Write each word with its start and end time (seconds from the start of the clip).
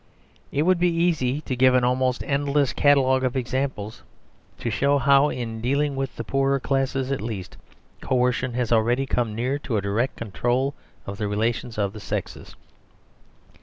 It 0.51 0.63
would 0.63 0.79
be 0.79 0.89
easy 0.91 1.41
to 1.41 1.55
give 1.55 1.75
an 1.75 1.83
almost 1.83 2.23
endless 2.23 2.73
catalogue 2.73 3.23
of 3.23 3.35
examples, 3.37 4.01
to 4.57 4.71
show 4.71 4.97
how, 4.97 5.29
in 5.29 5.61
dealing 5.61 5.95
with 5.95 6.15
the 6.15 6.23
poorer 6.23 6.59
classes 6.59 7.11
at 7.11 7.21
least, 7.21 7.55
coercion 8.01 8.53
has 8.55 8.71
already 8.71 9.05
come 9.05 9.35
near 9.35 9.59
to 9.59 9.77
a 9.77 9.81
direct 9.81 10.15
control 10.17 10.73
of 11.05 11.19
the 11.19 11.27
relations 11.27 11.77
of 11.77 11.93
the 11.93 11.99
sexes. 11.99 12.55